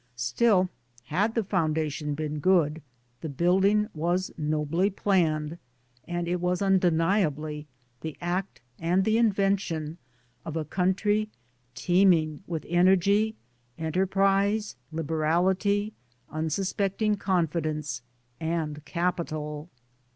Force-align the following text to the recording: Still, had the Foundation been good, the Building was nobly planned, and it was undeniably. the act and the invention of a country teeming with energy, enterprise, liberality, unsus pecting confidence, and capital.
Still, 0.15 0.67
had 1.03 1.35
the 1.35 1.43
Foundation 1.43 2.15
been 2.15 2.39
good, 2.39 2.81
the 3.21 3.29
Building 3.29 3.87
was 3.93 4.31
nobly 4.35 4.89
planned, 4.89 5.59
and 6.07 6.27
it 6.27 6.41
was 6.41 6.59
undeniably. 6.59 7.67
the 8.01 8.17
act 8.19 8.61
and 8.79 9.05
the 9.05 9.19
invention 9.19 9.99
of 10.43 10.57
a 10.57 10.65
country 10.65 11.29
teeming 11.75 12.41
with 12.47 12.65
energy, 12.67 13.35
enterprise, 13.77 14.75
liberality, 14.91 15.93
unsus 16.33 16.73
pecting 16.75 17.15
confidence, 17.19 18.01
and 18.39 18.83
capital. 18.85 19.69